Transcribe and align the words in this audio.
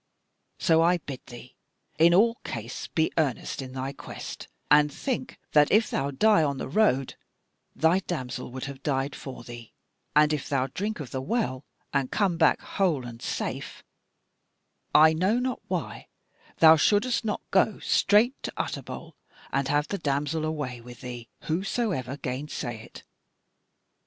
So 0.57 0.81
I 0.81 0.97
bid 0.97 1.23
thee 1.27 1.55
in 1.99 2.11
all 2.15 2.39
case 2.43 2.87
be 2.87 3.13
earnest 3.19 3.61
in 3.61 3.73
thy 3.73 3.93
quest; 3.93 4.47
and 4.71 4.91
think 4.91 5.37
that 5.51 5.69
if 5.71 5.91
thou 5.91 6.09
die 6.09 6.41
on 6.41 6.57
the 6.57 6.67
road 6.67 7.13
thy 7.75 7.99
damsel 7.99 8.51
would 8.51 8.63
have 8.63 8.81
died 8.81 9.13
for 9.15 9.43
thee; 9.43 9.73
and 10.15 10.33
if 10.33 10.49
thou 10.49 10.65
drink 10.65 10.99
of 10.99 11.11
the 11.11 11.21
Well 11.21 11.65
and 11.93 12.09
come 12.11 12.39
back 12.39 12.61
whole 12.61 13.05
and 13.05 13.21
safe, 13.21 13.83
I 14.95 15.13
know 15.13 15.37
not 15.37 15.61
why 15.67 16.07
thou 16.57 16.77
shouldest 16.77 17.23
not 17.23 17.41
go 17.51 17.77
straight 17.77 18.41
to 18.41 18.51
Utterbol 18.57 19.15
and 19.53 19.67
have 19.67 19.87
the 19.89 19.99
damsel 19.99 20.45
away 20.45 20.81
with 20.81 21.01
thee, 21.01 21.29
whosoever 21.41 22.17
gainsay 22.17 22.83
it. 22.83 23.03